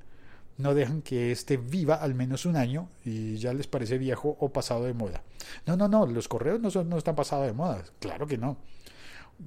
no 0.57 0.73
dejan 0.73 1.01
que 1.01 1.31
este 1.31 1.57
viva 1.57 1.95
al 1.95 2.15
menos 2.15 2.45
un 2.45 2.57
año 2.57 2.89
y 3.05 3.37
ya 3.37 3.53
les 3.53 3.67
parece 3.67 3.97
viejo 3.97 4.35
o 4.39 4.51
pasado 4.51 4.83
de 4.83 4.93
moda. 4.93 5.23
No, 5.65 5.77
no, 5.77 5.87
no, 5.87 6.05
los 6.05 6.27
correos 6.27 6.59
no, 6.59 6.69
son, 6.69 6.89
no 6.89 6.97
están 6.97 7.15
pasados 7.15 7.47
de 7.47 7.53
moda, 7.53 7.83
claro 7.99 8.27
que 8.27 8.37
no. 8.37 8.57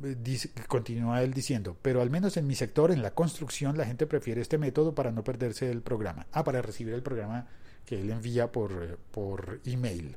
Eh, 0.02 0.38
continúa 0.68 1.22
él 1.22 1.34
diciendo, 1.34 1.76
pero 1.82 2.00
al 2.00 2.08
menos 2.08 2.38
en 2.38 2.46
mi 2.46 2.54
sector, 2.54 2.90
en 2.90 3.02
la 3.02 3.12
construcción, 3.12 3.76
la 3.76 3.84
gente 3.84 4.06
prefiere 4.06 4.40
este 4.40 4.56
método 4.56 4.94
para 4.94 5.12
no 5.12 5.22
perderse 5.22 5.70
el 5.70 5.82
programa. 5.82 6.26
Ah, 6.32 6.44
para 6.44 6.62
recibir 6.62 6.94
el 6.94 7.02
programa 7.02 7.46
que 7.84 8.00
él 8.00 8.10
envía 8.10 8.50
por, 8.50 8.72
eh, 8.72 8.96
por 9.10 9.60
email. 9.66 10.16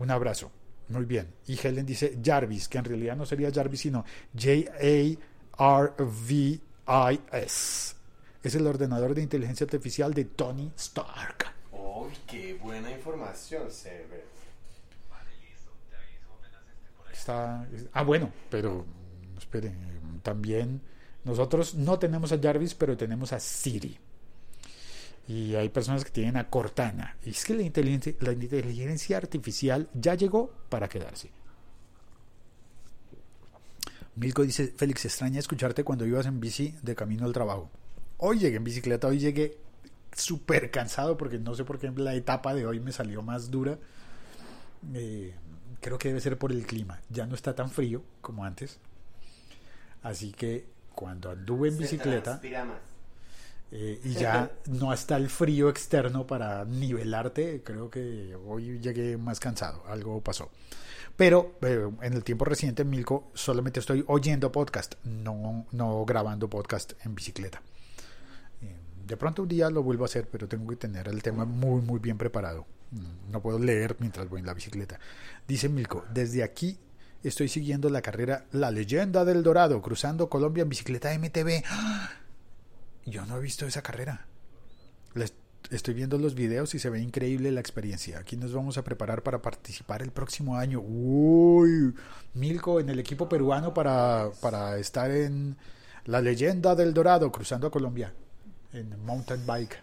Un 0.00 0.10
abrazo. 0.10 0.50
Muy 0.88 1.04
bien. 1.04 1.28
Y 1.46 1.56
Helen 1.64 1.86
dice 1.86 2.18
Jarvis, 2.22 2.68
que 2.68 2.78
en 2.78 2.84
realidad 2.84 3.16
no 3.16 3.24
sería 3.24 3.52
Jarvis, 3.52 3.80
sino 3.80 4.04
J-A-R-V-I-S. 6.86 7.94
Es 8.42 8.54
el 8.54 8.66
ordenador 8.66 9.14
de 9.14 9.22
inteligencia 9.22 9.64
artificial 9.64 10.12
de 10.14 10.24
Tony 10.24 10.72
Stark. 10.76 11.52
¡Uy, 11.70 12.12
qué 12.26 12.54
buena 12.54 12.90
información, 12.90 13.70
Sever! 13.70 14.32
Está, 17.12 17.68
ah, 17.92 18.02
bueno, 18.02 18.32
pero 18.50 18.84
esperen, 19.38 20.20
también 20.24 20.80
nosotros 21.22 21.74
no 21.74 21.96
tenemos 21.98 22.32
a 22.32 22.38
Jarvis, 22.40 22.74
pero 22.74 22.96
tenemos 22.96 23.32
a 23.32 23.38
Siri. 23.38 23.96
Y 25.28 25.54
hay 25.54 25.68
personas 25.68 26.04
que 26.04 26.10
tienen 26.10 26.36
a 26.36 26.50
Cortana. 26.50 27.16
Y 27.24 27.30
es 27.30 27.44
que 27.44 27.54
la 27.54 27.62
inteligencia, 27.62 28.14
la 28.20 28.32
inteligencia 28.32 29.18
artificial 29.18 29.88
ya 29.94 30.16
llegó 30.16 30.52
para 30.68 30.88
quedarse. 30.88 31.30
Milko 34.14 34.42
dice, 34.42 34.72
Félix, 34.76 35.04
extraña 35.04 35.38
escucharte 35.38 35.84
cuando 35.84 36.06
ibas 36.06 36.26
en 36.26 36.40
bici 36.40 36.74
de 36.82 36.94
camino 36.94 37.24
al 37.24 37.32
trabajo. 37.32 37.70
Hoy 38.18 38.38
llegué 38.38 38.56
en 38.56 38.64
bicicleta, 38.64 39.06
hoy 39.06 39.18
llegué 39.18 39.56
súper 40.14 40.70
cansado 40.70 41.16
porque 41.16 41.38
no 41.38 41.54
sé 41.54 41.64
por 41.64 41.78
qué 41.78 41.90
la 41.90 42.14
etapa 42.14 42.54
de 42.54 42.66
hoy 42.66 42.80
me 42.80 42.92
salió 42.92 43.22
más 43.22 43.50
dura. 43.50 43.78
Eh, 44.94 45.34
creo 45.80 45.98
que 45.98 46.08
debe 46.08 46.20
ser 46.20 46.38
por 46.38 46.52
el 46.52 46.66
clima. 46.66 47.00
Ya 47.08 47.26
no 47.26 47.34
está 47.34 47.54
tan 47.54 47.70
frío 47.70 48.02
como 48.20 48.44
antes. 48.44 48.78
Así 50.02 50.32
que 50.32 50.66
cuando 50.94 51.30
anduve 51.30 51.68
en 51.68 51.78
bicicleta 51.78 52.40
eh, 53.70 54.00
y 54.04 54.12
ya 54.12 54.50
no 54.66 54.92
está 54.92 55.16
el 55.16 55.30
frío 55.30 55.70
externo 55.70 56.26
para 56.26 56.64
nivelarte, 56.64 57.62
creo 57.64 57.88
que 57.88 58.36
hoy 58.46 58.78
llegué 58.78 59.16
más 59.16 59.40
cansado. 59.40 59.82
Algo 59.88 60.20
pasó. 60.20 60.50
Pero 61.22 61.54
eh, 61.62 61.88
en 62.02 62.12
el 62.14 62.24
tiempo 62.24 62.44
reciente, 62.44 62.84
Milko, 62.84 63.30
solamente 63.32 63.78
estoy 63.78 64.04
oyendo 64.08 64.50
podcast, 64.50 64.94
no, 65.04 65.66
no 65.70 66.04
grabando 66.04 66.50
podcast 66.50 66.94
en 67.04 67.14
bicicleta. 67.14 67.62
Eh, 68.60 68.76
De 69.06 69.16
pronto 69.16 69.42
un 69.42 69.48
día 69.48 69.70
lo 69.70 69.84
vuelvo 69.84 70.02
a 70.04 70.06
hacer, 70.06 70.26
pero 70.28 70.48
tengo 70.48 70.68
que 70.68 70.74
tener 70.76 71.06
el 71.06 71.22
tema 71.22 71.44
muy, 71.44 71.80
muy 71.80 72.00
bien 72.00 72.18
preparado. 72.18 72.66
No 73.30 73.40
puedo 73.40 73.58
leer 73.60 73.96
mientras 74.00 74.28
voy 74.28 74.40
en 74.40 74.46
la 74.46 74.52
bicicleta. 74.54 74.98
Dice 75.46 75.68
Milko, 75.68 76.04
desde 76.12 76.42
aquí 76.42 76.78
estoy 77.22 77.48
siguiendo 77.48 77.88
la 77.88 78.02
carrera 78.02 78.46
La 78.50 78.70
Leyenda 78.72 79.24
del 79.24 79.44
Dorado, 79.44 79.80
cruzando 79.80 80.28
Colombia 80.28 80.62
en 80.62 80.68
bicicleta 80.70 81.16
MTB. 81.16 81.62
¡Ah! 81.68 82.10
Yo 83.06 83.24
no 83.26 83.36
he 83.36 83.40
visto 83.40 83.64
esa 83.66 83.80
carrera. 83.82 84.26
Les- 85.14 85.34
estoy 85.72 85.94
viendo 85.94 86.18
los 86.18 86.34
videos 86.34 86.74
y 86.74 86.78
se 86.78 86.90
ve 86.90 87.00
increíble 87.00 87.50
la 87.50 87.60
experiencia. 87.60 88.18
Aquí 88.18 88.36
nos 88.36 88.52
vamos 88.52 88.78
a 88.78 88.84
preparar 88.84 89.22
para 89.22 89.40
participar 89.40 90.02
el 90.02 90.10
próximo 90.10 90.56
año. 90.56 90.80
Uy, 90.80 91.94
Milko 92.34 92.80
en 92.80 92.90
el 92.90 92.98
equipo 92.98 93.28
peruano 93.28 93.72
para, 93.72 94.30
para 94.40 94.78
estar 94.78 95.10
en 95.10 95.56
la 96.04 96.20
leyenda 96.20 96.74
del 96.74 96.92
Dorado, 96.92 97.30
cruzando 97.32 97.66
a 97.66 97.70
Colombia, 97.70 98.12
en 98.72 99.04
mountain 99.04 99.44
bike. 99.46 99.82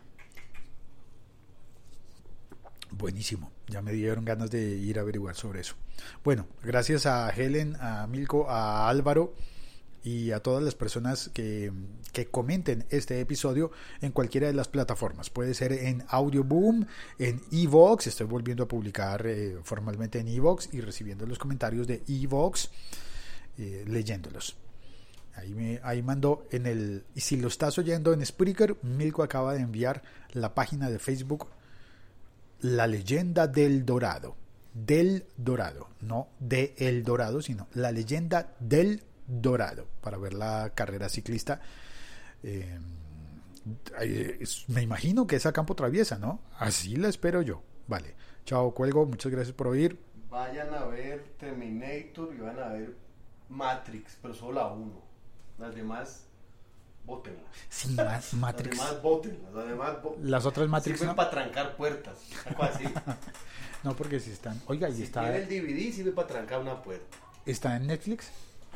Buenísimo, 2.91 3.51
ya 3.67 3.81
me 3.81 3.91
dieron 3.91 4.25
ganas 4.25 4.49
de 4.49 4.61
ir 4.61 4.97
a 4.97 5.01
averiguar 5.01 5.35
sobre 5.35 5.61
eso. 5.61 5.75
Bueno, 6.23 6.47
gracias 6.63 7.05
a 7.05 7.29
Helen, 7.29 7.75
a 7.79 8.07
Milko, 8.07 8.49
a 8.49 8.89
Álvaro 8.89 9.33
y 10.03 10.31
a 10.31 10.41
todas 10.41 10.63
las 10.63 10.75
personas 10.75 11.29
que, 11.33 11.71
que 12.13 12.27
comenten 12.27 12.85
este 12.89 13.19
episodio 13.19 13.71
en 14.01 14.11
cualquiera 14.11 14.47
de 14.47 14.53
las 14.53 14.67
plataformas. 14.67 15.29
Puede 15.29 15.53
ser 15.53 15.73
en 15.73 16.03
Audioboom, 16.07 16.85
en 17.17 17.41
Evox, 17.51 18.07
estoy 18.07 18.27
volviendo 18.27 18.63
a 18.63 18.67
publicar 18.67 19.25
eh, 19.25 19.57
formalmente 19.63 20.19
en 20.19 20.27
Evox 20.27 20.73
y 20.73 20.81
recibiendo 20.81 21.25
los 21.25 21.37
comentarios 21.37 21.87
de 21.87 22.01
Evox, 22.07 22.69
eh, 23.57 23.83
leyéndolos. 23.87 24.55
Ahí, 25.35 25.53
me, 25.53 25.79
ahí 25.83 26.01
mandó 26.01 26.45
en 26.51 26.65
el... 26.65 27.03
Y 27.15 27.21
si 27.21 27.37
lo 27.37 27.47
estás 27.47 27.77
oyendo 27.77 28.13
en 28.13 28.25
Spreaker, 28.25 28.77
Milko 28.81 29.23
acaba 29.23 29.53
de 29.53 29.61
enviar 29.61 30.01
la 30.33 30.53
página 30.53 30.89
de 30.89 30.99
Facebook 30.99 31.47
La 32.61 32.87
leyenda 32.87 33.47
del 33.47 33.85
Dorado. 33.85 34.35
Del 34.73 35.25
Dorado. 35.37 35.89
No 36.01 36.27
de 36.39 36.73
El 36.77 37.03
Dorado, 37.03 37.41
sino 37.41 37.67
La 37.73 37.91
leyenda 37.91 38.53
del 38.59 39.03
Dorado. 39.29 39.87
Para 40.01 40.17
ver 40.17 40.33
la 40.33 40.71
carrera 40.75 41.07
ciclista. 41.09 41.61
Eh, 42.43 42.79
me 44.67 44.81
imagino 44.81 45.27
que 45.27 45.35
es 45.35 45.45
a 45.45 45.51
campo 45.53 45.75
traviesa, 45.75 46.17
¿no? 46.17 46.39
Así 46.57 46.95
la 46.95 47.09
espero 47.09 47.41
yo. 47.41 47.61
Vale. 47.87 48.15
Chao, 48.45 48.73
cuelgo. 48.73 49.05
Muchas 49.05 49.31
gracias 49.31 49.55
por 49.55 49.67
oír. 49.67 49.99
Vayan 50.29 50.73
a 50.73 50.85
ver 50.85 51.23
Terminator 51.39 52.33
y 52.35 52.39
van 52.39 52.59
a 52.59 52.67
ver 52.69 52.95
Matrix, 53.49 54.17
pero 54.21 54.33
solo 54.33 54.53
la 54.59 54.67
1. 54.67 55.01
Las 55.57 55.75
demás, 55.75 56.25
bótenlas. 57.05 57.43
Sin 57.69 57.95
más 57.95 58.33
Matrix. 58.33 58.77
Las 58.77 58.87
demás, 58.87 59.01
bótenlas. 59.03 59.53
Las 59.53 59.67
demás, 59.67 60.01
bó- 60.03 60.17
Las 60.21 60.45
otras 60.45 60.67
Matrix 60.69 60.99
Sirven 60.99 61.09
no. 61.11 61.15
para 61.15 61.29
trancar 61.31 61.75
puertas. 61.75 62.17
algo 62.45 62.63
así. 62.63 62.83
No, 63.81 63.95
porque 63.95 64.19
si 64.19 64.31
están. 64.31 64.61
Oiga, 64.67 64.89
y 64.89 64.93
si 64.93 65.03
está, 65.03 65.21
tiene 65.21 65.37
el 65.37 65.47
DVD, 65.47 65.93
sirve 65.95 66.11
para 66.11 66.27
trancar 66.27 66.59
una 66.59 66.81
puerta. 66.83 67.15
está 67.45 67.77
en 67.77 67.87
Netflix. 67.87 68.29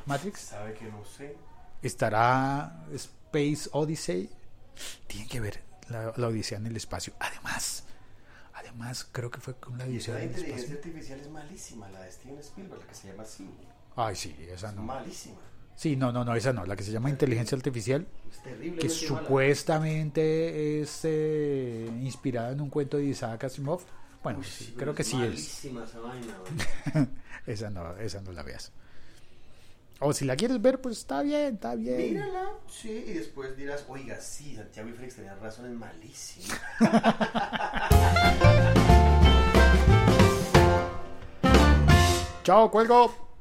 Matrix. 0.06 0.40
¿Sabe 0.40 0.74
que 0.74 0.86
no 0.86 1.04
sé? 1.06 1.36
Estará 1.82 2.86
Space 2.94 3.70
Odyssey. 3.72 4.30
Tienen 5.08 5.28
que 5.28 5.40
ver 5.40 5.62
la, 5.90 6.14
la 6.16 6.28
Odisea 6.28 6.58
en 6.58 6.68
el 6.68 6.76
espacio. 6.78 7.14
Además, 7.20 7.84
además, 8.54 9.08
creo 9.12 9.30
que 9.30 9.40
fue 9.40 9.56
con 9.56 9.78
la 9.78 9.86
Odisea 9.86 10.16
la 10.16 10.22
en 10.24 10.30
el 10.30 10.36
inteligencia 10.36 10.74
espacio. 10.74 10.92
artificial 10.92 11.20
es 11.20 11.30
malísima, 11.30 11.90
la 11.90 12.02
de 12.02 12.12
Steven 12.12 12.40
Spielberg, 12.40 12.82
la 12.82 12.88
que 12.88 12.96
se 12.96 13.08
llama 13.10 13.24
así. 13.24 13.50
Ay, 13.96 14.16
sí, 14.16 14.36
esa 14.50 14.72
no. 14.72 14.82
Malísima. 14.84 15.38
Sí, 15.76 15.96
no, 15.96 16.12
no, 16.12 16.24
no, 16.24 16.36
esa 16.36 16.54
no. 16.54 16.66
La 16.66 16.76
que 16.76 16.84
se 16.84 16.92
llama 16.92 17.10
inteligencia 17.10 17.56
artificial, 17.56 18.08
Es 18.32 18.42
terrible. 18.44 18.80
que 18.80 18.90
supuestamente 18.90 20.82
es 20.82 21.02
eh, 21.04 21.90
inspirada 22.02 22.52
en 22.52 22.62
un 22.62 22.70
cuento 22.70 22.98
de 22.98 23.06
Isaac 23.06 23.44
Asimov. 23.46 23.82
Bueno, 24.24 24.42
sí, 24.44 24.74
creo 24.78 24.94
que 24.96 25.04
sí 25.04 25.16
es. 25.22 25.30
Malísima 25.30 25.84
esa 25.84 26.00
vaina. 26.00 26.38
Esa 27.46 27.70
no, 27.70 27.98
esa 27.98 28.22
no 28.22 28.32
la 28.32 28.42
veas. 28.42 28.72
O 30.06 30.12
si 30.12 30.26
la 30.26 30.36
quieres 30.36 30.62
ver, 30.62 30.82
pues 30.82 30.98
está 30.98 31.22
bien, 31.22 31.54
está 31.54 31.76
bien. 31.76 32.16
Mírala, 32.16 32.52
sí, 32.68 33.06
y 33.08 33.14
después 33.14 33.56
dirás, 33.56 33.86
oiga, 33.88 34.20
sí, 34.20 34.54
Santiago 34.54 34.90
y 34.90 34.92
Félix 34.92 35.16
tenían 35.16 35.40
razón, 35.40 35.68
es 35.68 35.72
malísima. 35.72 36.60
Chao, 42.44 42.70
cuelgo. 42.70 43.33